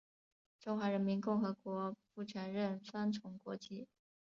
[0.59, 3.87] 中华人民共和国不承认双重国籍。